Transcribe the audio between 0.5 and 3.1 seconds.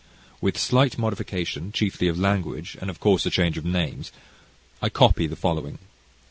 slight modifications, chiefly of language, and of